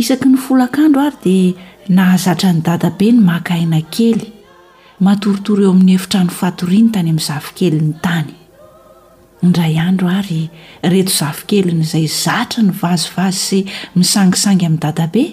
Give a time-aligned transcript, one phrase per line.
[0.00, 1.56] isaky ny folakaandro ary dia
[1.96, 4.28] nahazatra ny dadabe ny makahina kely
[5.06, 8.30] matoritoro eo amin'ny hefitrano fatoriany tany amin'ny zavikeliny tany
[9.44, 10.38] indray andro ary
[10.92, 13.58] reto zavikelyn' izay zatra ny vazivazy sy
[13.98, 15.24] misangisangy amin'ny dadabe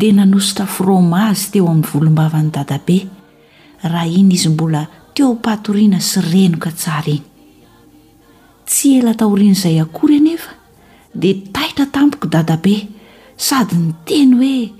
[0.00, 2.98] dia nanositra fromazy teo amin'ny volombavan'ny dadabe
[3.92, 7.24] raha iny izy mbola teo apahtoriana sy renoka tsara iny
[8.70, 10.56] tsy ela taorian' izay akory anefa
[11.22, 12.76] dia taitra tampoko dadabe
[13.36, 14.72] sady ny teny hoe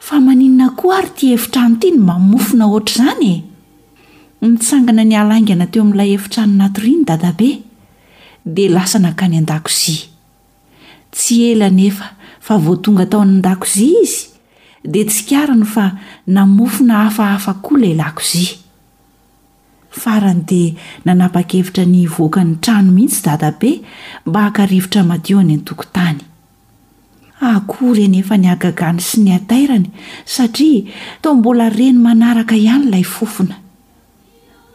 [0.00, 3.34] famaninana koa ary iti efitrano ity ny mamofona oatra izany
[4.42, 7.50] e nitsangana ny alaingana teo amin'ilay efitrano anato riany dadabe
[8.54, 10.06] dia lasa nankany an-dakozia
[11.12, 12.06] tsy ela nefa
[12.40, 14.18] fa voatonga taony andakozia izy
[14.92, 15.84] dia tsy karany fa
[16.26, 18.56] namofona hafahafa koa ilay lakozia
[20.00, 20.72] farany dia
[21.04, 23.82] nanapa-kevitra ny voakan'ny trano mihitsy dadabe
[24.26, 26.29] mba hakarivotra madiony an-tokotany
[27.40, 29.86] akory anefa ny agagany sy ny atairany
[30.28, 33.56] satria tao mbola reny manaraka ihany ilay fofona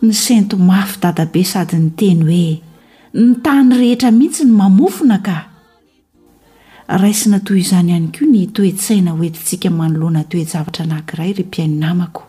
[0.02, 5.38] ny sento mafy dada be sady nyteny hoe ny tany rehetra mihitsy ny mamofona ka
[6.90, 12.24] raisina toy izany ihany koa ny toetsaina hoetintsika manoloana toejavatra anahnkiray ry mpiaininamako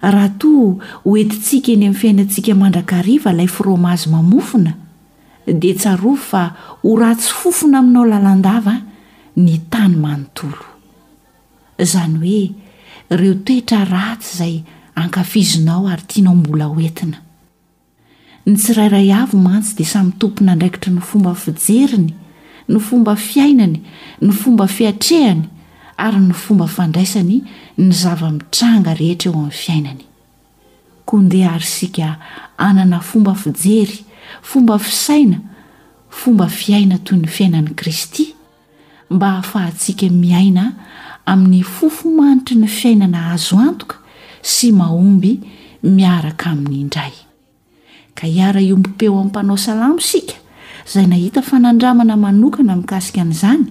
[0.00, 4.72] raha toa hoentintsika eny amin'ny fiainantsika mandrakariva ilay fromazy mamofona
[5.46, 6.42] dia tsarovy fa
[6.82, 8.80] ho ratsy fofona aminao lalandava
[9.36, 10.66] ny tany manontolo
[11.84, 14.54] izany hoe reo toetra ratsy izay
[14.96, 17.18] hankafizonao ary tianao mbola hoentina
[18.46, 22.08] ny tsirairay avo mantsy dia samy tompona andraikitra ny fomba fijeriny
[22.68, 23.76] ny fomba fiainany
[24.24, 25.42] ny fomba fiatrehany
[26.06, 27.36] ary ny fomba fandraisany
[27.76, 30.06] ny zava-mitranga rehetra eo amin'ny fiainany
[31.04, 32.16] koa ndeha ary sika
[32.56, 34.00] anana fomba fijery
[34.42, 35.38] fomba fisaina
[36.22, 38.32] fomba fiaina toy ny fiainan' kristy
[39.10, 40.72] mba hahafahatsika miaina
[41.26, 43.96] amin'ny fofo manitry ny fiainana azo antoka
[44.42, 45.32] sy mahomby
[45.82, 47.12] miaraka amin' indray
[48.14, 50.34] ka hiara iombo-peo amin'ny mpanao salamo sika
[50.86, 53.66] izay nahita fanandramana manokana mikasika an'izany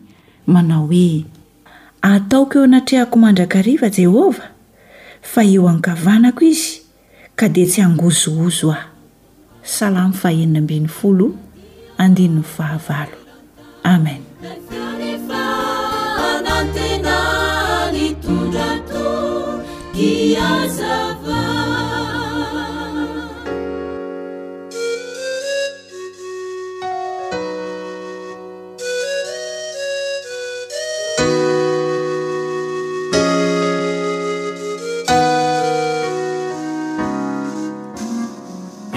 [0.47, 1.25] manao hoe
[2.01, 4.47] ataoko eo anatrehako mandrakariva jehovah
[5.21, 6.79] fa eo ankavanako izy
[7.35, 8.89] ka dia tsy hangozohozo ahosla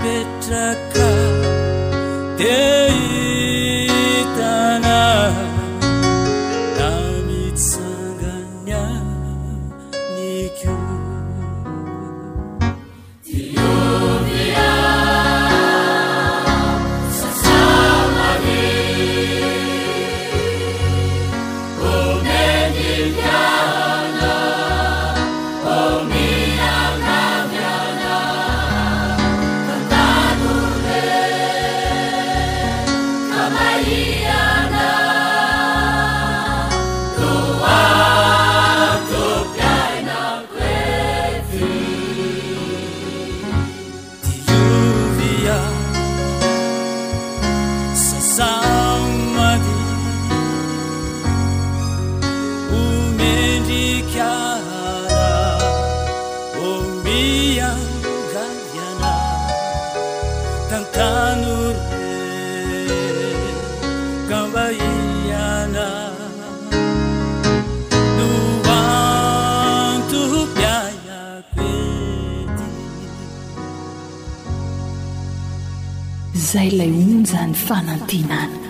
[0.00, 1.08] petraka
[76.34, 78.68] izay lay onjany fanantenana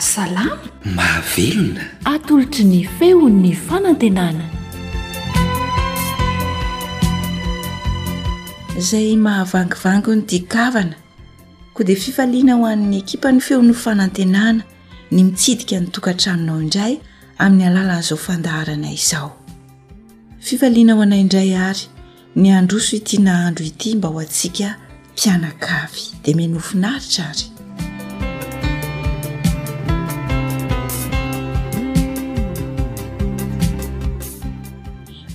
[0.00, 0.58] salama
[0.94, 4.46] mahavelona atolotry ny feon'ny fanantenana
[8.80, 10.96] izay mahavangivangy no diakavana
[11.74, 14.64] koa dia fifaliana ho an'ny ekipany feono fanantenana
[15.12, 16.94] ny mitsidika ny tokatraminao indray
[17.38, 19.36] amin'ny alalan'izao fandaharana izao
[20.40, 21.84] fifaliana ho ana indray ary
[22.40, 24.68] ny androso ity nahandro ity mba ho antsika
[25.12, 27.59] mpianakavy dia menofinaritra ary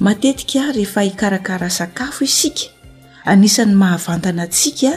[0.06, 2.64] matetika rehefa hikarakara sakafo isika
[3.32, 4.92] anisan'ny mahavantana atsika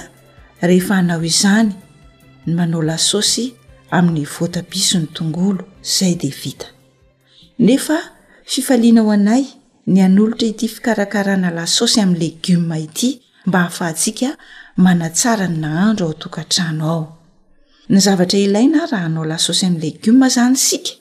[0.63, 1.71] ehea anao izany
[2.47, 3.45] ny manao lasosy
[3.97, 5.65] amin'ny voatabiso ny tongolo
[5.99, 6.67] zay de vita
[7.67, 7.99] nefa
[8.53, 9.45] fifaliana o anay
[9.87, 13.11] ny anolotra ity fikarakarana lasosy amin'ny legioma ity
[13.47, 14.37] mba ahafatsika
[14.77, 17.19] manatsara ny nahandro ao tokatrano ao
[17.89, 20.93] ny zavatra ilaina raha anao lasosy am'nylegiom zany sika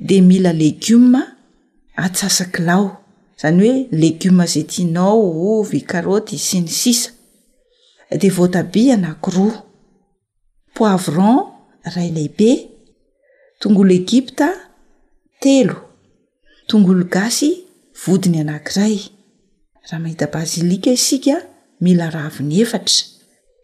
[0.00, 3.01] de milalegiom aaao
[3.42, 5.20] zany hoe legioma zay tianao
[5.58, 7.10] ovykaraoty sy ny sisa
[8.20, 9.56] de voatabi ananki roa
[10.76, 11.38] poivran
[11.94, 12.50] ray laibe
[13.60, 14.48] tongolo egypta
[15.42, 15.76] telo
[16.68, 17.50] tonglo gasy
[18.02, 18.96] vodiny anankiray
[19.88, 21.34] raha mahita bazilika isika
[21.84, 22.98] mila ravo ny efatra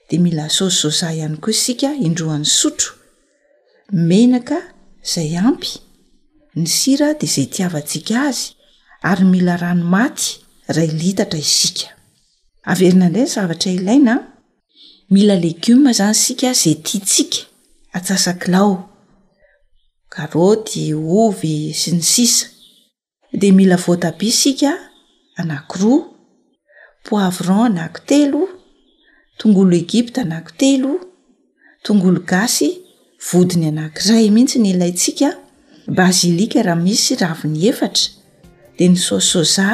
[0.09, 2.91] de mila sozyzoza ihany koa isika indroan'ny sotro
[4.09, 4.59] menaka
[5.13, 5.71] zay ampy
[6.59, 8.49] ny sira de izay tiavantsika azy
[9.03, 10.41] arymila ranomaty
[10.77, 11.87] ray litatra isika
[12.71, 14.15] averina indray zavatra ilaina
[15.15, 17.39] mila legioma zany sika zay tia tsika
[17.97, 18.73] atsasakilao
[20.15, 20.83] karoty
[21.23, 22.47] ovy sy ny sisa
[23.41, 24.71] de mila voatabi sika
[25.41, 26.01] anankiroa
[27.07, 28.43] poivran anaki telo
[29.39, 30.93] tongolo egypta anaki telo
[31.85, 32.69] tongolo gasy
[33.29, 35.29] vodiny anankiray mihitsy ny ilayntsika
[35.97, 38.18] basilika raha misy ravo ny hefatra
[38.79, 39.69] de ny sosoza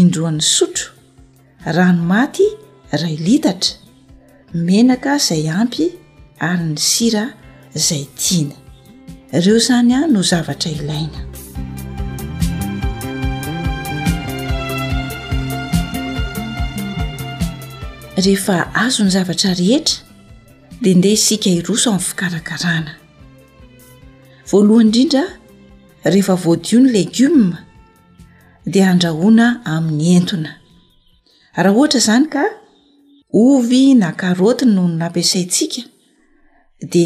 [0.00, 0.90] indroan'ny sotro
[1.76, 2.44] rano maty
[3.02, 3.78] ray litatra
[4.66, 5.86] menaka izay ampy
[6.48, 7.24] ary ny sira
[7.78, 8.56] izay tiany
[9.38, 11.20] ireo zany a no zavatra ilaina
[18.26, 20.04] rehefa azo ny zavatra rehetra
[20.82, 22.92] dia ndeha isika iroso aminny fikarakarana
[24.52, 25.24] voalohany indrindra
[26.12, 27.64] rehefa voadio ny legioma
[28.68, 30.50] de andrahona amin'ny entona
[31.62, 32.44] raha ohatra zany ka
[33.40, 35.80] ovy na karaoty noo nampiasaintsika
[36.92, 37.04] de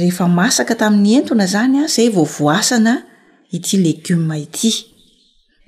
[0.00, 2.92] rehefa masaka tamin'ny entona zany a izay vao voasana
[3.56, 4.70] ity legioma ity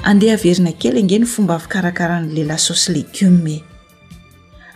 [0.10, 3.58] andeha verina kely ingeny fomba fikarakaran'la lasasy legiomae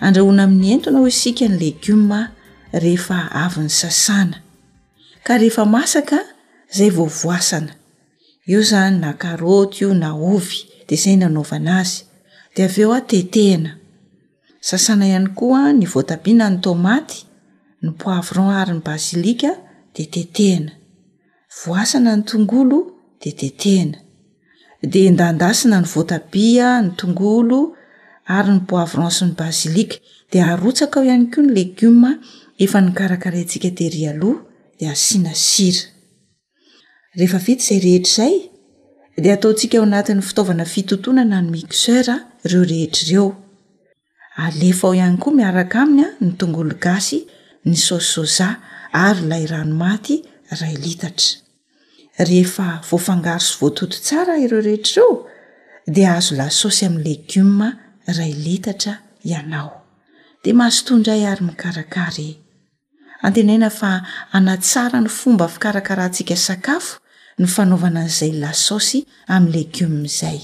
[0.05, 2.19] andrahoana amin'ny entona ho isika ny legioma
[2.83, 4.37] rehefa aviny sasana
[5.25, 6.19] ka rehefa masaka
[6.77, 7.73] zay voavoasana
[8.51, 12.03] io zany na karoty io na ovy zay nanaovana azy
[12.55, 13.77] de aveo a tetehna
[14.61, 17.23] sasana ihany koa ny voatabi na ny tomaty
[17.83, 19.51] ny poivron ary ny basilika
[19.95, 20.71] de tetehna
[21.63, 22.77] voasana ny tongolo
[23.21, 23.97] de tetehna
[24.91, 27.59] de ndandasina ny voatabia ny tongolo
[28.37, 29.95] ary ny poivran sy ny basilika
[30.31, 32.11] de arotsaka ao iany koa ny legioma
[32.63, 34.41] efa nikarakarantsika dery aloha
[34.79, 35.83] de asiana sira
[37.17, 38.37] rehefa vita zay rehetra zay
[39.15, 42.07] de ataontsika eo anatin'ny fitaovana fitotoana n a ny mixer
[42.45, 43.25] ireo rehetrareo
[44.45, 47.19] alefa ao ihany koa miaraka aminy a ny tongolo gasy
[47.65, 48.47] ny saosysoja
[49.05, 50.15] ary lay ranomaty
[50.61, 51.31] ray litatra
[52.29, 55.25] rehefa voafangar sy voatoto tsara ireo rehetrareo
[55.93, 57.67] de azo lasaosy amin'ny legioma
[58.17, 58.93] ray litatra
[59.31, 59.69] ianao
[60.43, 62.33] de masotondra y ary mikarakary e.
[63.25, 63.91] antenina fa
[64.35, 66.99] anatsara ny fomba fikarakarantsika sakafo
[67.39, 68.99] ny fanaovana an'izay lasaosy
[69.35, 70.39] amin'ny legioma izay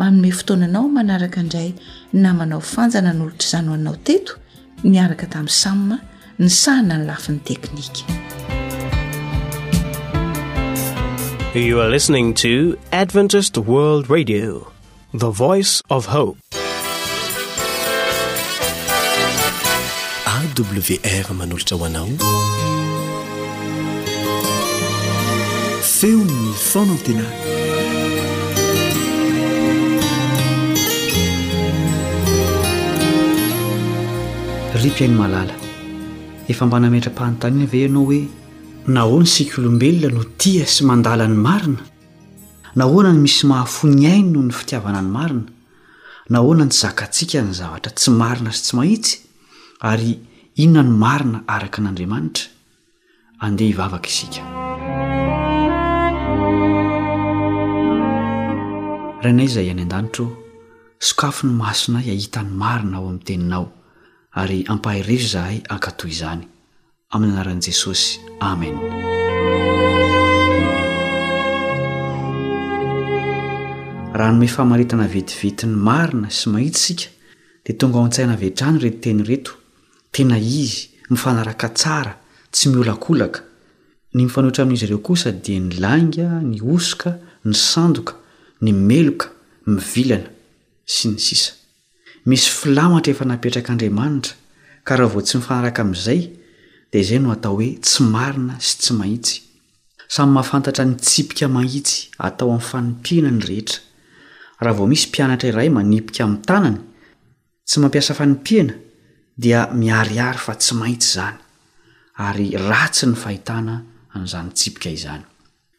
[0.00, 1.70] manome fotoananao manaraka indray
[2.24, 4.32] namanao fanjana nyolotr' izany hoanao teto
[4.92, 5.96] niaraka tamin'ny samma
[6.44, 8.16] ny sahana ny lafin'ny teknikaidd
[11.52, 11.66] adi
[20.62, 22.67] oie e awr manolotra hoanao
[25.98, 27.38] feonny faona n tenany
[34.80, 35.56] ripy ainy malala
[36.52, 38.20] efa mbanametram-pahanyntaniana va ianao hoe
[38.96, 41.82] nahoana isika olombelona no tia sy mandala ny marina
[42.78, 45.50] na hoana no misy mahafo ny ainy noho ny fitiavana ny marina
[46.30, 49.14] na hoana ny tsy zakantsika ny zavatra tsy marina sy tsy mahitsy
[49.90, 50.12] ary
[50.62, 52.46] inona ny marina araka n'andriamanitra
[53.44, 54.40] andeha hivavaka isika
[59.22, 60.26] raha inay izay any an-danitro
[61.06, 63.66] sokafo ny masona iahita ny marina ao amin'ny teninao
[64.40, 66.42] ary ampahaireso zahay ankatoy izany
[67.14, 68.10] amin'ny anaran'i jesosy
[68.50, 68.74] amen
[74.18, 77.06] raha nome famaritana vetivetyny marina sy mahitosika
[77.64, 79.52] dia tonga ao an-tsaina vetrany retitenyreto
[80.12, 82.12] tena izy mifanaraka tsara
[82.52, 83.40] tsy miolakolaka
[84.14, 87.10] ny mifanoitra amin'izy ireo kosa dia ny langa ny osoka
[87.44, 88.14] ny sandoka
[88.64, 89.30] ny meloka
[89.68, 90.30] mivilana
[90.88, 91.52] sy ny sisa
[92.28, 94.34] misy filamatra efa napetrak'andriamanitra
[94.86, 96.22] ka raha vao tsy mifanaraka amin'izay
[96.90, 99.36] dia izay no atao hoe tsy marina sy tsy mahitsy
[100.14, 103.78] samy mahafantatra ny tsipika mahitsy atao amin'ny fanimpihana ny rehetra
[104.64, 106.78] raha vao misy mpianatra iray manipika amin'ny tanany
[107.68, 108.74] tsy mampiasa fanompihana
[109.42, 111.38] dia miarihary fa tsy mahitsy izany
[112.26, 113.74] ary ratsy ny fahitana
[114.16, 115.22] an'izany tsipika izany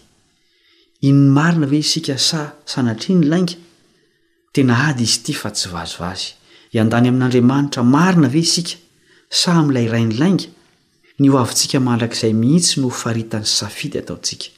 [1.09, 2.41] inny marina ve isika sa
[2.71, 3.55] sanatri ny lainga
[4.53, 6.27] tena ady izy ity fa tsy vazovazy
[6.73, 8.75] ian-dany amin'andriamanitra marina ve isika
[9.39, 10.47] sa amin'ilay rainy lainga
[11.19, 14.51] ny o avintsika malakizay mihitsy no faritan'ny safity ataotsika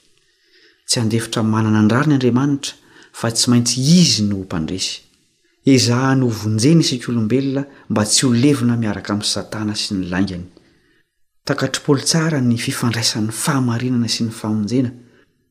[0.89, 2.73] tsy handefitra manana an rary ny andriamanitra
[3.19, 4.95] fa tsy maintsy izy no hompandresy
[5.73, 10.45] izahany hovonjena isik'olombelona mba tsy holevina miaraka amin'ny satana sy ny laingany
[11.47, 14.91] takatropaoly tsara ny fifandraisan'ny fahamarinana sy ny fahmonjena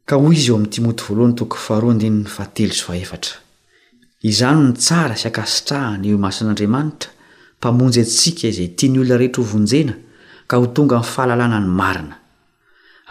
[0.09, 3.35] ka hoy izy eo amin'y timoty voalohany tokoy faharoandinyny fahatelo sovaefatra
[4.31, 7.11] izano ny tsara sy akasitrahany eo masin'andriamanitra
[7.61, 9.94] mpamonjy antsika izay tiany olona rehetra hovonjena
[10.48, 12.17] ka ho tonga in'ny fahalalana ny marina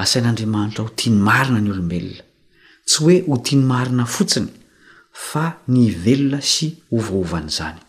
[0.02, 2.24] asain'andriamanitra ho tiany marina ny olombelona
[2.88, 4.48] tsy hoe ho tiany marina fotsiny
[5.28, 7.80] fa ny ivelona sy ovaovan' izany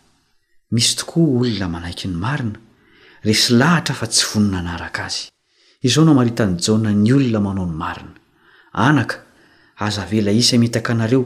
[0.74, 2.56] misy tokoa olona manaiky ny marina
[3.26, 5.22] resy lahatra fa tsy vononanaraka azy
[5.86, 8.12] izao no maritany jana ny olona manao ny marina
[8.86, 9.16] anaka
[9.86, 11.22] aza vela isa mitaka anareo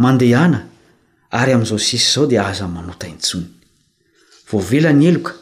[0.02, 0.58] mandehhana
[1.38, 3.46] ary amin'izao sisy izao dia aza manota intsony
[4.50, 5.32] voavela ny eloka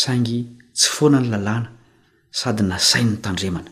[0.00, 0.38] saingy
[0.78, 1.68] tsy foana ny lalàna
[2.40, 3.70] sady nasainy ny tandremana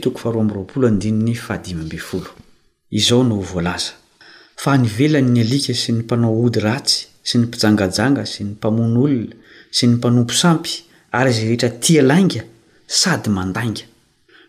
[4.55, 4.59] t
[5.07, 9.33] elany nyalika sy ny mpanao ody ratsy sy ny mpijangajanga sy ny mpamono olona
[9.77, 10.69] sy ny mpanompo samy
[11.11, 12.41] y zay rehetra tialainga
[12.87, 13.92] sadyndaina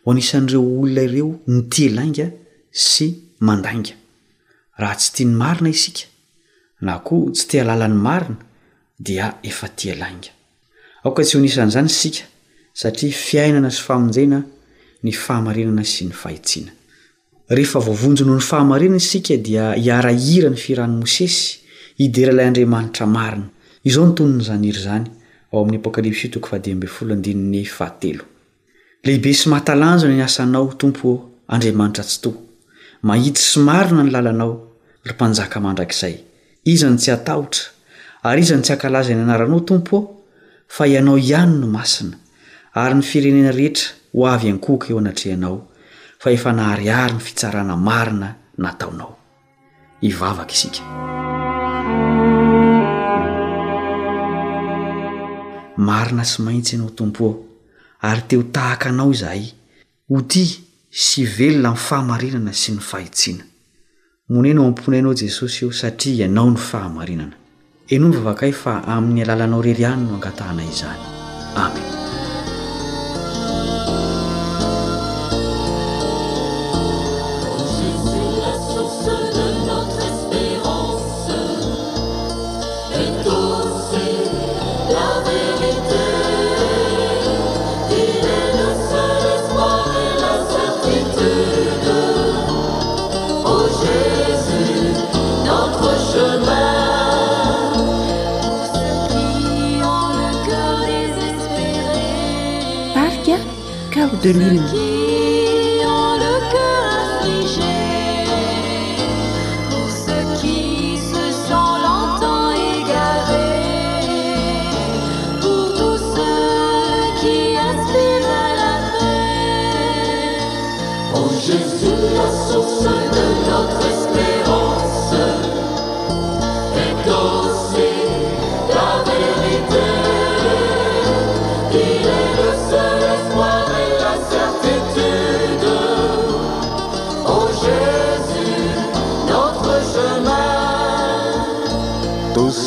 [0.04, 2.26] ho anisan'ireo olona ireo ny tialainga
[2.88, 3.06] sy
[3.46, 3.94] mandainga
[4.80, 6.04] raha tsy tia ny marina isika
[6.86, 8.36] na ko tsy tialalan'ny marina
[9.06, 12.16] dia eftialaingatsy anisan'zany isik
[12.80, 14.38] satia fiainana sy famonjena
[15.04, 16.72] ny fahamarinana sy ny fahitiana
[17.60, 21.42] hefvoavonjo noho ny fahamarinana isika dia hiarahira ny firanymosesy
[22.04, 23.46] iderlay andriamanitra marina
[23.88, 25.08] izao ny tononyzany iry zany
[25.52, 28.20] ao amin'ny apokalipsy o tok de
[29.06, 31.18] lehibe sy mahatalanjona ny asanao tompo o
[31.52, 32.36] andriamanitra tsy toa
[33.08, 34.52] mahity sy marina ny lalanao
[35.06, 36.14] ry mpanjaka mandrakizay
[36.72, 37.64] izany tsy hatahotra
[38.24, 40.08] ary izany tsy hakalaza ny anaranao tompo ao
[40.68, 42.16] fa ianao ihany no masina
[42.82, 45.58] ary ny firenena rehetra ho avy ankohoka eo anatrehanao
[46.18, 49.12] fa efa nahariary ny fitsarana marina nataonao
[50.00, 50.80] hivavaka isika
[55.88, 57.52] marina sy maintsy ianao tompo ao
[58.04, 59.46] ary teo tahaka anao izahay
[60.08, 60.44] ho ty
[60.90, 63.44] sy velona mnyfahamarinana sy ny fahitsiana
[64.28, 67.36] monena o ampona inao jesosy io satria ianao ny fahamarinana
[67.88, 71.00] eno myvavakahy fa amin'ny alalanao reriany no angatahna izany
[71.64, 71.93] aen
[104.24, 104.83] te bi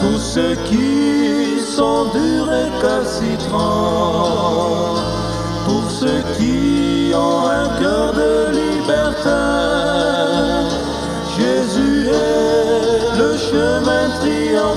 [0.00, 4.96] tous ceux qui sont durécalcitrant
[5.64, 9.44] pour ceux qui ont un cœur de liberté
[11.38, 14.76] jésus est le chemin tiaan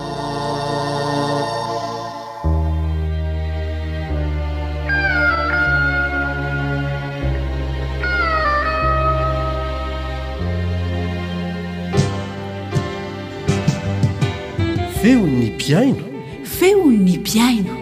[15.69, 16.03] aina
[16.43, 17.73] feon'ny mpiaina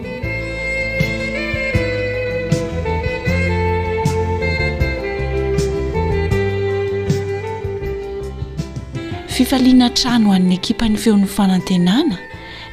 [9.26, 12.16] fifaliana trano han'ny ekipa ny feon'ny fanantenana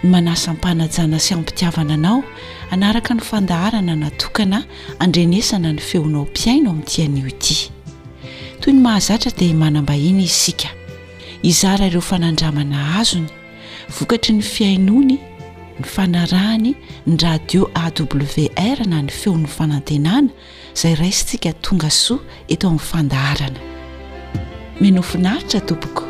[0.03, 2.19] ny manasampanajana sy aminnypitiavana anao
[2.73, 4.59] anaraka ny fandaharana natokana
[4.99, 7.57] andrenesana ny feonao mpiaino amin'nytianio ity
[8.61, 10.69] toy ny mahazatra dia manam-bahina isika
[11.43, 13.31] izaraireo fanandramana azony
[13.89, 15.17] vokatry ny fiainony
[15.79, 16.73] ny fanarahany
[17.07, 20.29] ny radio awr na ny feon'ny fanantenana
[20.75, 22.19] zay raisytsika tonga soa
[22.49, 23.59] eto amin'ny fandaharana
[24.81, 26.03] minofinaritra tompoko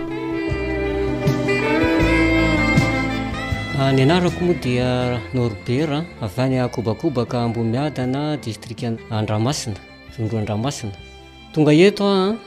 [3.80, 9.76] ah, ny anarako moa dia norber avy any akobakobaka ambomiadana distrik andramasina
[10.18, 10.94] zondro andramasina
[11.54, 12.47] tonga etoa ah,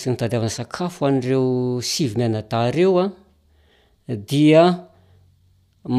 [0.00, 1.44] sitadiavana sakafo an'reo
[1.90, 3.02] siyaaeo
[4.62, 4.64] a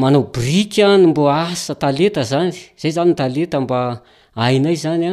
[0.00, 3.78] manao briky nombo asa taleta zany zay zany nytaleta mba
[4.44, 5.12] ainay zanya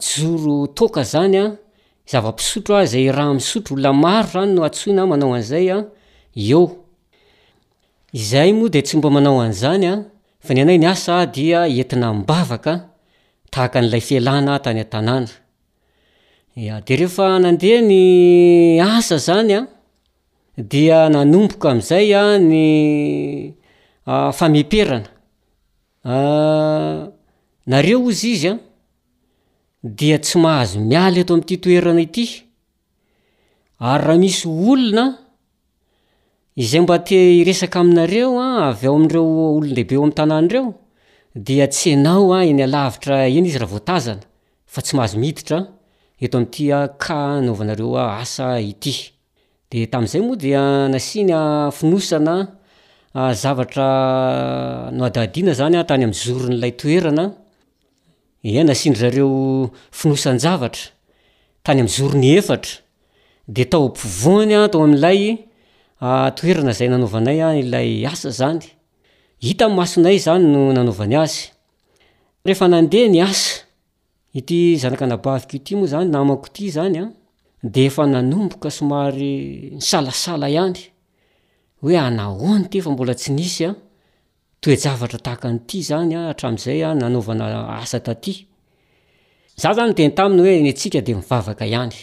[0.00, 1.56] joro toka zany a
[2.06, 5.82] zava-pisotro a zay raha misotro olola maro rany no atsoina manao an'zay aaaeayeeadea
[17.88, 19.66] ny asa zany a
[20.70, 25.06] dia nanomboka amzay a nyaeana
[26.04, 27.08] ah, ah,
[27.66, 28.54] nareo izy izy a
[29.84, 32.24] dia tsy mahazo miala eto amty toerana ity
[33.90, 35.04] ary raha misy olona
[36.56, 39.24] izay mba te iresaka aminareoa avy ao amreo
[39.56, 40.74] olondehibe o am tananreo
[41.46, 44.24] dia tsy anaoa eny alavitra eny izy raha voatazana
[44.72, 44.80] fa
[46.20, 46.28] y
[49.80, 50.50] ahazoidieatazay moa di
[50.94, 51.32] nasiny
[51.78, 52.34] finosana
[53.42, 53.86] zavatra
[54.96, 57.24] no adadiana zany tany am zoron'lay toerana
[58.44, 60.90] i nasindrareo finosanjavatra
[61.64, 62.60] tany am' jorni eatra
[63.48, 65.46] de tao miytoaayen
[66.78, 71.34] zay novnayay as zanyia masonay zanynonaovny az
[74.38, 77.04] ity zanaka nabavikty moa zany namako ity zanya
[77.62, 80.76] de efa nanomboka somary ny salasala ihany
[81.80, 83.70] hoe anahoany ty efa mbola tsy nisya
[84.64, 87.44] toejavatra taaky zanyaazaynanovana
[87.76, 90.12] asayz znyteyoivk yavandroasy ny
[91.16, 91.50] bosy
[91.84, 91.96] anyeaanadao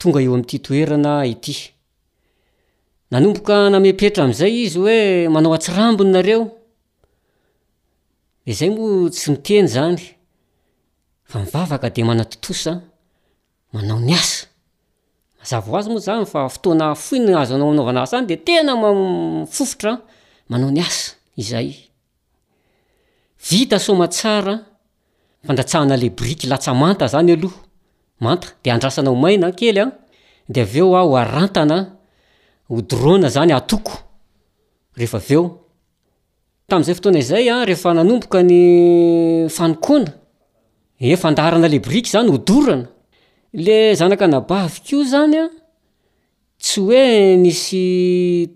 [0.00, 1.34] tona eomtytena y
[3.12, 4.98] nanomboka namepetra am'zay izy hoe
[5.34, 6.40] manao atsirambinynareo
[8.52, 9.96] zay moa tsy miteny zany
[11.28, 12.72] fa mivavaka de manatotosa
[13.72, 14.46] manao ny asa
[15.42, 19.92] mazav azy moa zayfaananaznanaoanaany detena mfofotra
[20.50, 20.96] manao ny as
[21.40, 21.70] izay
[23.48, 24.54] vita soma tsara
[25.46, 27.54] fandatsahanalebriky latsa manta zany aloh
[28.24, 29.86] manta de andrasana omaina kely a
[30.52, 31.76] de aveo a hoarantana
[32.70, 33.94] ho drona zany atoko
[34.98, 35.44] rehefa veo
[36.70, 38.38] tamzay fotoanaayeaambokao
[45.20, 45.40] any
[46.70, 47.82] sy e misy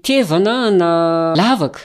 [0.04, 1.80] tevana naaaka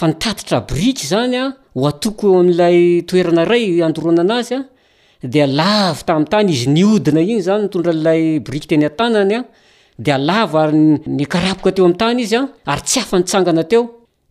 [0.00, 5.46] aiariky zanya aoko ah, o amilay toerana ray andoronaanazy ae ah,
[5.88, 13.82] avttany izyinay anyonaaieyanayde ava ny karapoka teo amytany izy a ah, ary tsy afanitsangana teo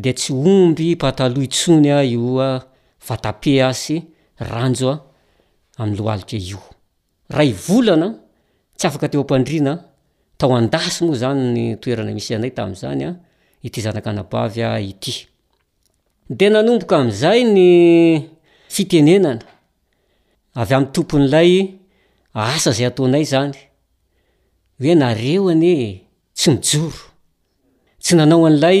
[0.00, 2.48] de tsy omby pahtalo itsony a ioa
[3.06, 3.96] vatape asy
[4.50, 4.94] ranjoa
[5.80, 6.60] amy loalika io
[7.34, 8.08] raha ivolana
[8.76, 9.72] tsy afaka te o ampandrina
[10.38, 13.10] tao andasy moa zany ny toerana misy anay tam'zanya
[13.66, 15.14] ity zanakanabavya ity
[16.38, 17.66] de nanomboka amizay ny
[18.74, 19.44] fitenenana
[20.60, 21.50] avy am'n tompon'lay
[22.54, 23.54] asa zay ataonay zany
[24.80, 25.74] hoe nareoany
[26.36, 27.02] tsy mijoro
[28.02, 28.80] tsy nanao an'lay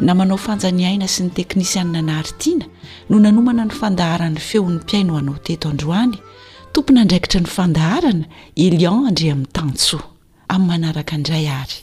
[0.00, 2.64] na manao fanjaniaina sy ny teknisianina naritiana
[3.10, 6.16] no nanomana ny fandaharan'ny feo n'ny mpiaino anao teto androany
[6.74, 8.26] tompona andraikitry ny fandaharana
[8.66, 10.06] elian andry amin'ny tantsoa
[10.54, 11.78] amin'ny manaraka andray ary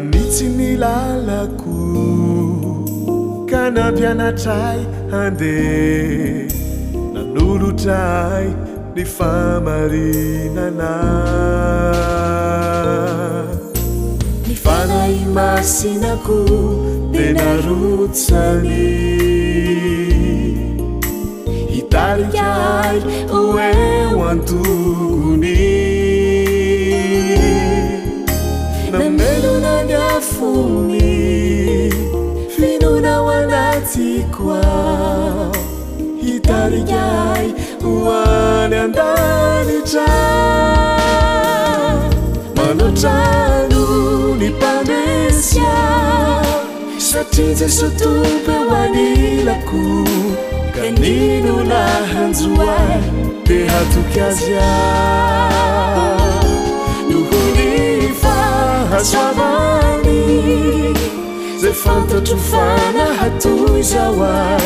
[0.00, 1.72] nitsy nilalako
[3.50, 4.78] kanavianatrai
[5.20, 5.56] ande
[7.14, 8.46] nanolotrai
[8.94, 10.92] ny famarinana
[14.48, 16.38] ny fanai masinako
[17.14, 18.84] tee narotsany
[21.80, 22.98] italiai
[23.40, 25.87] oeoantokoni
[32.56, 34.60] finonaoanatikoa
[36.22, 37.46] hitaniay
[37.84, 40.08] oan antanitra
[42.56, 45.74] manotrano ni panesya
[46.98, 50.04] satrisesotope manilako
[50.74, 52.78] kanino lahanzoa
[53.48, 54.78] pehatokazya
[58.98, 60.02] avan
[61.60, 64.58] ze fato tfana hatzaوa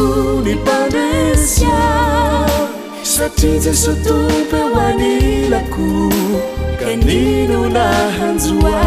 [0.55, 2.47] paesya
[3.03, 6.09] satria sotupe mani laku
[6.79, 7.83] kanino na
[8.17, 8.81] hanzua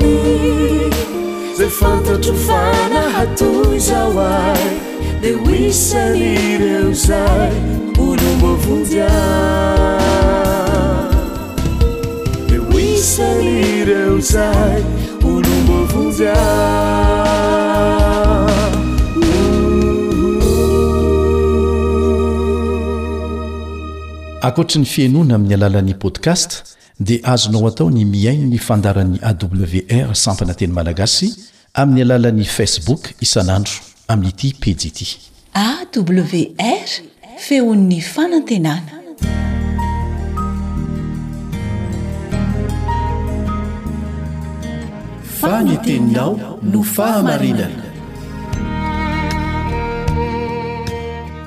[24.55, 26.51] n'ny fienoana amin'ny alalan'i podcast
[26.99, 31.33] dia azonao atao ny miaino ny fandaran'ny awr sampananteny malagasy
[31.73, 33.73] amin'ny alalan'ny facebook isanandro
[34.07, 35.07] amin'nyity pidi ity
[35.63, 36.89] awr
[37.37, 38.93] feon'ny fanantenana
[45.43, 47.84] faniteninao no fahamarinana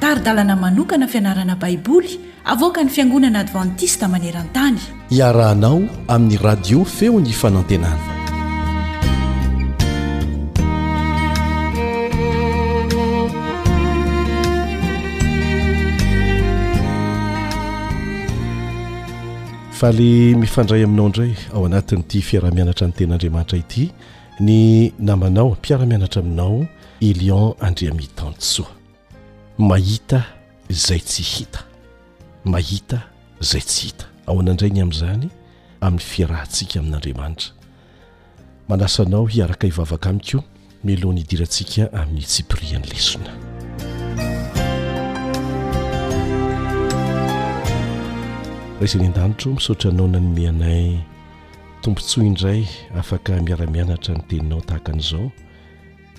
[0.08, 4.78] ary dalana manokana fianarana baiboly avoka ny fiangonana advantista maneran-tany
[5.10, 8.06] iarahanao amin'ny radio feo ny fanantenana
[19.78, 23.90] faale mifandray aminao indray ao anatiny ity fiaramianatra nyten'andriamanitra ity
[24.40, 26.66] ny namanao mpiaramianatra aminao
[27.00, 28.77] elion andriami tensoa
[29.58, 30.22] mahita
[30.70, 31.66] zay tsy hita
[32.46, 33.10] mahita
[33.42, 35.26] izay tsy hita ao anaindraygny amin'izany
[35.82, 37.50] amin'ny fiarahantsika amin'andriamanitra
[38.68, 40.42] manasanao hiaraka hivavaka amikoa
[40.84, 43.30] milohana hidirantsika aminny tsipiriany lesona
[48.80, 51.00] raizany an-danitro misaotra anao na nymianay
[51.82, 52.62] tompontsoa indray
[52.94, 55.32] afaka miaramianatra ny teninao tahakan'izao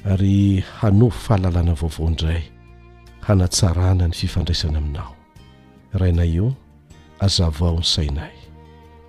[0.05, 2.43] ary hano fahalalana vaovao indray
[3.29, 5.15] hanatsarana ny fifandraisana aminao
[5.93, 6.53] rahaina io
[7.19, 8.33] azavo ao ny sainay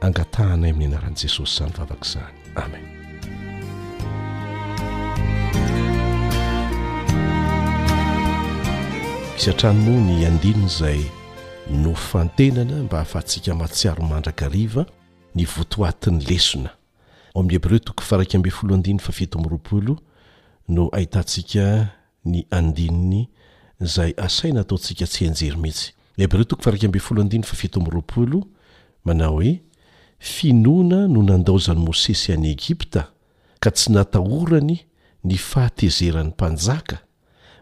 [0.01, 2.85] angatahnay amin'ny anaran'i jesosy zany vavaka izany amen
[9.39, 11.01] isatranono ny andinina izay
[11.83, 14.87] no fantenana mba hafahantsika mahatsiaromandrakariva
[15.35, 16.71] ny votoatiny lesona
[17.35, 19.97] ao min'ny heb reo tokony faraik ambe folo andina fa fito moropolo
[20.69, 21.87] no ahitantsika
[22.25, 23.29] ny andininy
[23.81, 26.45] zay asai nataontsika tsy enjery mihitsy ebreo
[29.05, 29.53] mana hoe
[30.19, 33.03] finoana no nandaozany mosesy an'y egipta
[33.63, 34.77] ka tsy natahorany
[35.29, 36.97] ny fahatezeran'ny mpanjaka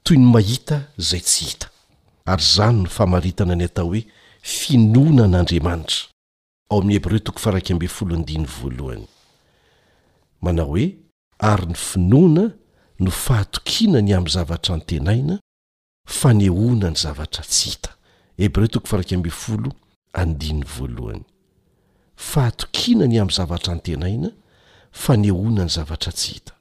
[0.04, 1.70] toy ny mahita zay tsy hita
[2.28, 4.02] ary zany no famaritana ny atao hoe
[4.46, 6.06] finoana an'andriamanitra
[6.70, 9.08] ao amin'y hebreo to voalohany
[10.42, 10.96] manao hoe
[11.40, 12.52] ary ny finoana
[13.00, 15.40] no fahatokiana ny amin'ny zavatra ny tenaina
[16.08, 19.30] fanehona ny zavatra tsy hitahebre fahatokianany
[23.20, 24.30] ami'ny zavatra ny tenaina
[24.92, 26.54] fanehoanany zavatra tsy hita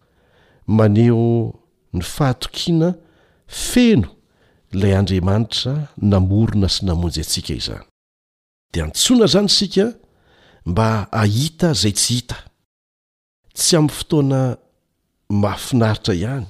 [0.66, 1.52] maneo
[1.92, 2.94] ny fahatokiana
[3.46, 4.13] feno
[4.74, 7.84] lay andriamanitra namorona sy namonjy atsika izany
[8.74, 9.86] dia antsoina izany isika
[10.66, 12.38] mba ahita izay tsy hita
[13.58, 14.40] tsy amin'ny fotoana
[15.42, 16.46] mahafinaritra ihany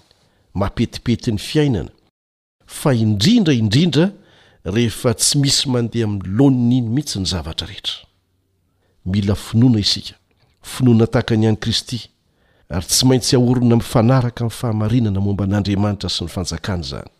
[0.60, 1.90] mapetipety ny fiainana
[2.66, 4.06] fa indrindra indrindra
[4.74, 7.96] rehefa tsy misy mandeha miloni na iny mihitsy ny zavatra rehetra
[9.06, 10.14] mila finoana isika
[10.72, 11.98] finoana tahaka ny ian'y kristy
[12.72, 17.13] ary tsy maintsy haorina miifanaraka min'ny fahamarinana momba an'andriamanitra sy ny fanjakany izany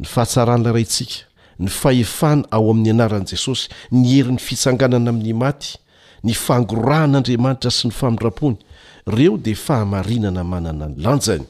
[0.00, 1.24] ny fahatsaran'laraintsika
[1.60, 5.76] ny fahefana ao amin'ny anaran'i jesosy ny herin'ny fitsanganana amin'ny maty
[6.24, 8.56] ny fangorahan'andriamanitra sy ny famirampony
[9.10, 11.44] ireo dia fahamarinana manana ny lanjany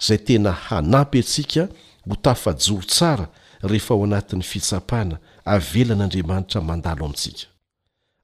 [0.00, 1.68] izay tena hanampy antsika
[2.06, 3.28] mhotafajoro tsara
[3.62, 7.46] rehefa ao anatin'ny fitsapana avelan'andriamanitra mandalo amintsika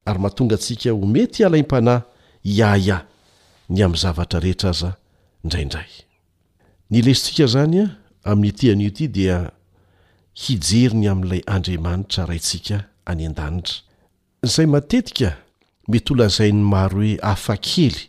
[0.05, 2.03] ary mahatonga antsika ho mety alaim-panahy
[2.45, 3.01] yayay
[3.73, 4.93] ny amin'ny zavatra rehetra aza
[5.45, 5.89] indraindray
[6.93, 7.89] ny lesitsika izany a
[8.33, 9.49] amin'n'ity an'io ity dia
[10.35, 13.81] hijeriny aminn'ilay andriamanitra raintsika any an-danitra
[14.43, 15.37] zay matetika
[15.89, 18.09] mety ho lazain'ny maro hoe afakely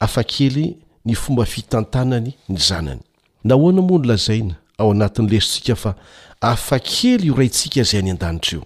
[0.00, 3.00] afa-kely ny fomba fitantanany ny zanany
[3.44, 5.94] nahoana moa nolazaina ao anatin'ny lesontsika fa
[6.40, 8.64] afa kely io raintsika izay any an-danitra io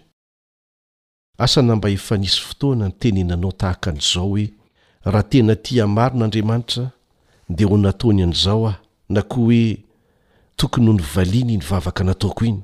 [1.38, 4.50] asa namba efa nisy fotoana ny tenenanao tahaka an'izao hoe
[5.04, 6.90] raha tena tia maro n'andriamanitra
[7.48, 8.76] dia ho nataony an'izao aho
[9.08, 9.78] na koa hoe
[10.56, 12.60] tokony ho nyvaliany ny vavaka nataoko iny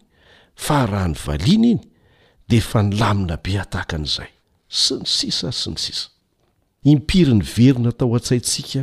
[0.56, 1.78] fa raha ny valiana iny
[2.48, 4.30] di efa nylamina be atahaka an'izay
[4.80, 6.06] sy ny sisa sy ny sisa
[6.92, 8.82] impiry ny verona tao an-tsaintsika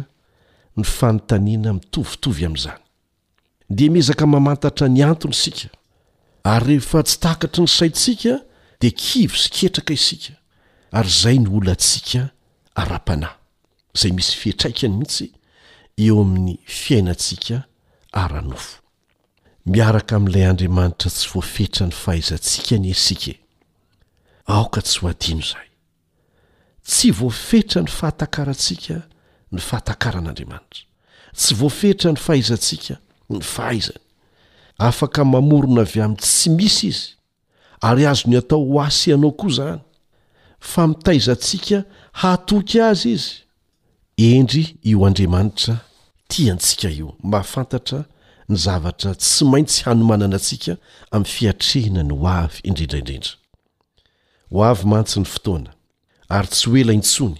[0.77, 2.81] ny fanontaniana mitovitovy amin'izany
[3.69, 5.67] de mezaka mamantatra ny antony isika
[6.43, 8.33] ary rehefa tsy takatry ny saitsika
[8.81, 10.33] di kivo sy ketraka isika
[10.97, 12.21] ary izay ny olatsika
[12.79, 13.35] ara-panahy
[13.99, 15.25] zay misy fihetraika ny mihitsy
[16.05, 17.55] eo amin'ny fiainantsika
[18.23, 18.86] ara-nofo
[19.67, 23.33] miaraka amin'ilay andriamanitra tsy voafetra ny fahaizantsika ny esike
[24.55, 25.67] aoka tsy oadino izahay
[26.87, 28.95] tsy voafetra ny fahatakarantsika
[29.51, 30.83] ny fahatakaran'andriamanitra
[31.39, 32.93] tsy voafetra ny fahaizantsika
[33.29, 34.03] ny faaizany
[34.87, 37.05] afaka mamorona avy amin'ny tsy misy izy
[37.89, 39.79] ary azo ny atao ho asy ianao koa izany
[40.71, 41.77] famitaizantsika
[42.23, 43.33] hatoky azy izy
[44.31, 45.75] endry io andriamanitra
[46.31, 48.05] tiantsika io mahafantatra
[48.49, 50.73] ny zavatra tsy maintsy hanomanana atsika
[51.11, 53.33] amin'ny fiatrehina ny ho avy indrindraindrindra
[54.55, 55.71] ho avy mantsy ny fotoana
[56.37, 57.39] ary tsy hoela intsony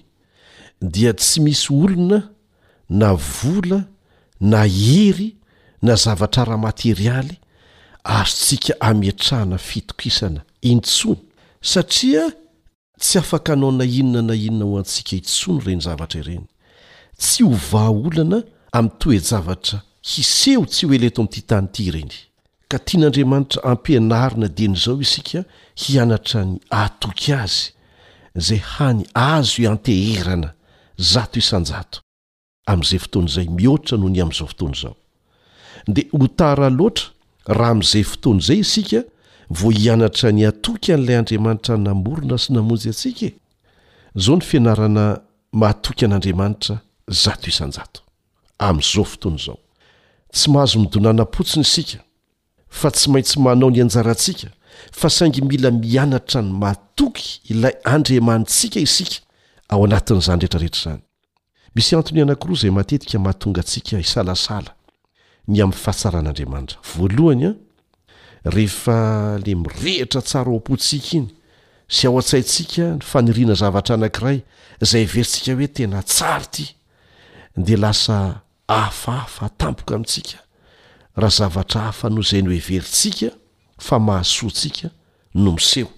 [0.95, 2.20] dia tsy misy olona
[3.01, 3.80] na vola
[4.51, 5.30] na hery
[5.82, 7.36] na zavatra ra materialy
[8.03, 11.22] aro tsika amietrahana fitokisana intsony
[11.62, 12.26] satria
[12.99, 16.45] tsy afaka anao na inona na inona ho antsika itsony ireny zavatra ireny
[17.18, 18.43] tsy ho vaa olana
[18.76, 22.14] amin'ny toejavatra hiseho tsy hoeleto amin'ty tany ity ireny
[22.72, 25.41] ka tian'andriamanitra ampianarina dian'izao isika
[25.82, 26.53] hianatra ny
[26.84, 27.68] atoky azy
[28.47, 29.01] zay hany
[29.32, 30.49] azo ianteherana
[31.12, 31.97] zato isanjato
[32.72, 34.93] amn'izay fotoan' izay mihoatra noho ny ami'izao fotoana izao
[35.95, 37.08] dea ho tara loatra
[37.58, 38.99] raha amn'izay fotoan' izay isika
[39.60, 43.36] vo hianatra ny atoky n'ilay andriamanitra namorona sy namonjy atsika e.
[44.24, 45.05] zao ny fianarana
[45.51, 46.80] mahatoky an'andriamanitra
[47.24, 47.99] zato isanjato
[48.68, 49.60] amn'izao fotoany izao
[50.34, 51.99] tsy mahazo midonanam-potsiny isika
[52.69, 54.47] fa tsy maintsy manao ny anjarantsika
[54.91, 59.19] fa saingy mila mianatra ny matoky ilay andriamantsika isika
[59.69, 61.01] ao anatin'izany rehetrarehetra izany
[61.75, 64.71] misy antony ianakiroa izay matetika mahatonga antsika isalasala
[65.47, 67.51] ny amin'ny fahatsaran'andriamanitra voalohany a
[68.55, 68.95] rehefa
[69.45, 71.28] la mirehitra tsara ao am-potsika iny
[71.88, 74.39] sy ao a-tsaintsika ny faniriana zavatra anankiray
[74.84, 76.65] izay verysika hoe tena tsary ity
[77.65, 80.38] dia lasa afaafa atampoka amintsika
[81.15, 83.32] raha zavatra hafa noho izay no heverintsika
[83.78, 84.89] fa mahasoantsika
[85.36, 85.89] no miseho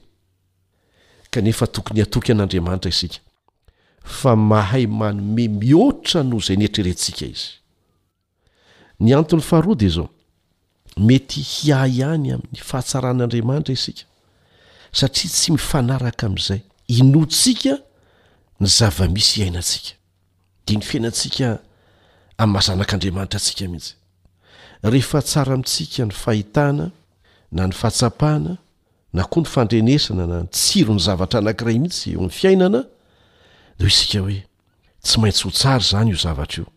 [1.32, 3.20] kanefa tokony hatoky an'andriamanitra isika
[4.04, 7.50] fa mahay manome mihoatra noho izay nyetreretsika izy
[9.00, 10.10] ny anton'ny faharody zao
[10.98, 14.04] mety hiaihany amin'ny fahatsaran'andriamanitra isika
[14.92, 17.74] satria tsy mifanaraka amin'izay inotsika
[18.60, 19.92] ny zava-misy iainatsika
[20.66, 21.60] dia ny fiainatsika
[22.40, 23.94] am' mazanak'andriamanitra asika mihitsy
[24.84, 26.86] rehefa tsara mitsika ny fahitana
[27.52, 28.58] na ny fahatsapaana
[29.14, 32.86] na koa ny fandrenesana na ny tsiro ny zavatra anakiray mihitsy eom fiainana
[33.78, 34.40] de o isika oe
[35.04, 36.68] tsy maintsy ho tsara zany io zavatra io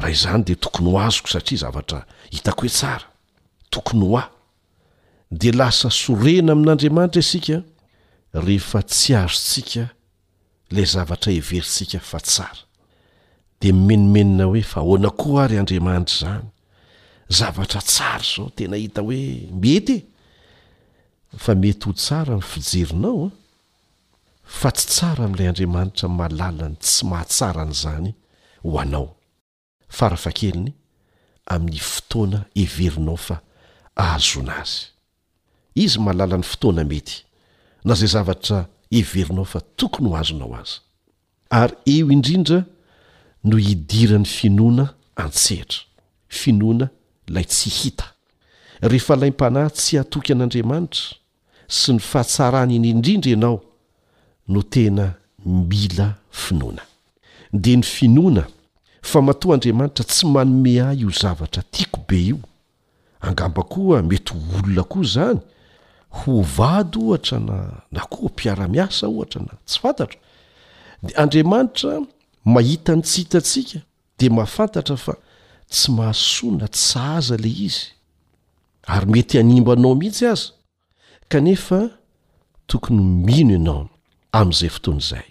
[0.00, 3.06] raha izany de tokony ho azoko satria zavatra hitako hoe tsara
[3.70, 4.24] tokony ho a
[5.30, 7.60] de lasa sorena amin'andriamanitra isika
[8.32, 9.90] rehefa tsy azotsika
[10.70, 12.64] la zavatra heverytsika fa tsara
[13.60, 16.48] de menomenina hoe fa ahoanakoary andriamanitra zany
[17.28, 20.02] zavatra tsara zao tena hita hoe mety e.
[21.36, 23.30] fa mety ho tsara mn fijerinao a
[24.44, 28.14] fa tsy tsara amin'ilay andriamanitra malala ny tsy mahatsarany izany
[28.62, 29.08] ho anao
[29.88, 30.72] farafa keliny
[31.52, 33.36] amin'ny fotoana heverinao fa
[34.04, 34.80] aazona azy
[35.84, 37.16] izy mahalalan'ny fotoana mety
[37.84, 38.58] na zay zavatra
[38.94, 40.74] heverinao fa tokony ho azonao azy
[41.60, 42.58] ary eo indrindra
[43.46, 44.86] no hidira n'ny finoana
[45.22, 45.82] antsehitra
[46.28, 46.86] finoana
[47.28, 48.06] ilay tsy hita
[48.82, 51.14] rehefa lam-panahy tsy hatoky an'andriamanitra
[51.78, 53.60] sy ny fahatsarany indrindrindra ianao
[54.48, 55.06] no tena
[55.46, 56.82] mila finoana
[57.52, 58.46] de ny finoana
[59.02, 62.38] fa matoa andriamanitra tsy manome ahy io zavatra tiako be io
[63.22, 65.40] angamba koa mety olona koa zany
[66.18, 67.56] ho vady ohatra na
[67.92, 70.18] na koa mpiara-miasa ohatra na tsy fantatro
[71.02, 72.00] dea andriamanitra
[72.46, 73.80] mahita ny tsy hitatsika
[74.18, 75.14] dia mahafantatra fa
[75.72, 77.86] tsy mahasoana tsa aza ley izy
[78.94, 80.48] ary mety hanimba anao mihitsy aza
[81.30, 81.80] kanefa
[82.70, 83.84] tokony mino ianao
[84.38, 85.26] amin'izay fotoana izay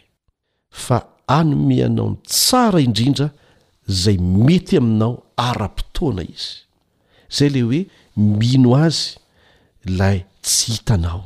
[0.84, 0.97] fa
[1.38, 3.28] anome anao ny tsara indrindra
[4.01, 5.13] zay mety aminao
[5.47, 6.53] ara-potoana izy
[7.36, 7.82] zay ley hoe
[8.39, 8.99] mino azy
[9.99, 11.24] lay tsy hitanao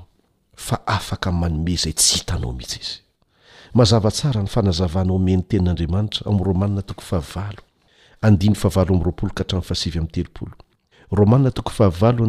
[0.65, 2.95] fa afaka manome izay tsy hitanao mihitsy izy
[3.74, 7.55] mazava tsara ny fanazavana omen'ny tenin'andriamanitra amin'yromanna toko faha
[8.95, 12.26] mroapolo kahtasmtelpoormana toko fahod a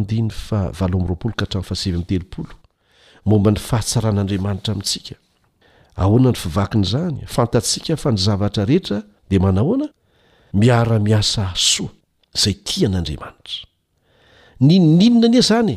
[0.87, 2.53] roapolo kahtaahasvmnytelopolo
[3.25, 5.15] momba ny fahatsaran'andriamanitra amintsika
[5.97, 9.87] ahoana ny fivakin'izany fantatsiaka fa ny zavatra rehetra dia manahoana
[10.53, 11.89] miara-miasa asoa
[12.43, 13.65] zay ti an'andriamanitra
[14.59, 15.75] ninninona anya izany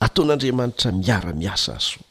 [0.00, 2.04] ataon'andriamanitra miara-miasa asoa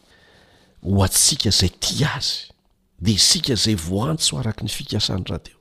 [0.84, 2.53] ho atsika izay ti azy
[3.02, 5.60] de isika zay voantso araky ny fikasany rahateo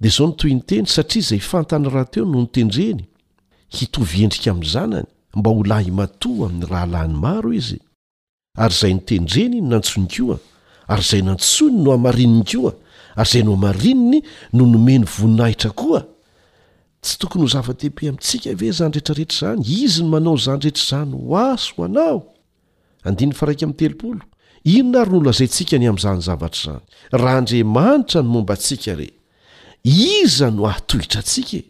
[0.00, 3.04] de zao no toy ny teny satria zay fantany rahateo no notendreny
[3.76, 7.80] hitovyendrika amin'ny zanany mba ho lahimatoa amin'ny rahalany maro izy
[8.58, 10.38] ary zay notendreny n nantsonikoa
[10.88, 12.72] ary zay nantsoiny no amarininy koa
[13.16, 14.22] ary zay no amarininy
[14.52, 16.04] no nomeny voninahitra koa
[17.02, 21.72] tsy tokony ho zava-dehibe amintsika ve zanyretrarehetra zany izy ny manao zanyrehetra zany ho asy
[21.76, 22.18] ho anao
[23.06, 24.20] andinny fa raika am'ny telopolo
[24.66, 29.08] inona ry nolazayntsika ny amin'izany zavatra izany raha andriamanitra no momba ntsika re
[29.84, 31.64] iza no ahtohitra antsika e?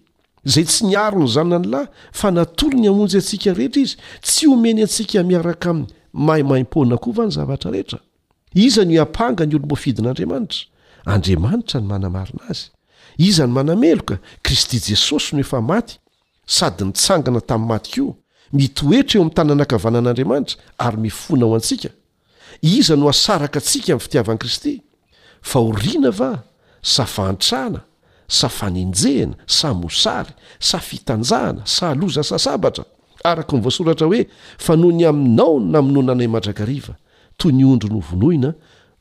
[0.47, 1.87] izay tsy niaro ny zanany lahy
[2.21, 5.91] fa natolo ny hamonjy antsika rehetra izy tsy homeny antsika miaraka min'ny
[6.29, 7.99] mahimahim-pona koa va ny zavatra rehetra
[8.55, 10.61] iza no hiapanga ny olomboafidin'andriamanitra
[11.05, 12.67] andriamanitra ny manamarina azy
[13.19, 15.95] iza ny manameloka kristy jesosy no efa maty
[16.49, 18.15] sady nitsangana tami'ny maty koa
[18.57, 21.91] mitoetra eo ami'ny tanyanakavana an'andriamanitra ary mifonao antsika
[22.63, 24.83] iza no asaraka atsika amin'ny fitiavan'i kristy
[25.49, 26.31] faoriana va
[26.83, 27.81] safaantraana
[28.29, 32.85] safanenjehina samosary sa fitanjahana sa aloza sasabatra
[33.25, 34.23] araka ny voasoratra hoe
[34.59, 36.95] fa noho ny aminao na amonoana anay mandrakariva
[37.39, 38.51] toy ny ondro no ovonoina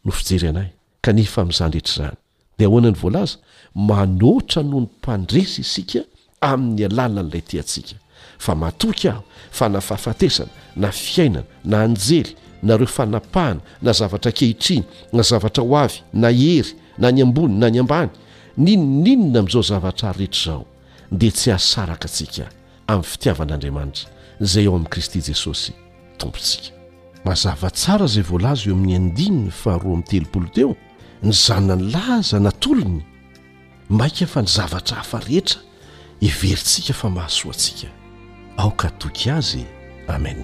[0.05, 0.69] no fijery anay
[1.01, 2.17] kanefa min'izanyrehetra izany
[2.57, 3.37] dia ahoana ny voalaza
[3.75, 5.99] manoatra noho ny mpandresy isika
[6.41, 7.95] amin'ny alalan'ilay ti atsika
[8.39, 12.35] fa matoka aho fa na fahafatesana na fiainana na anjely
[12.65, 14.81] nareo fanapahana na zavatra kehitriy
[15.13, 18.09] na zavatra ho avy na hery na ny ambony na ny ambany
[18.57, 20.65] ninon inona min'izao zavatra rehetra izao
[21.11, 22.45] dia tsy hahasaraka antsika
[22.87, 24.05] amin'ny fitiavan'andriamanitra
[24.41, 25.73] izay ao amin'i kristy jesosy
[26.17, 26.67] tompontsika
[27.25, 30.75] mazava tsara izay voalaza eo amin'ny andinina fahroa amin'ny telopolo teo
[31.23, 33.03] ny zaona ny laza natolony
[33.89, 35.59] mainka fa ny zavatra hafa rehetra
[36.21, 37.87] heveryntsika fa mahasoantsika
[38.57, 39.65] aoka toky azy
[40.07, 40.43] amena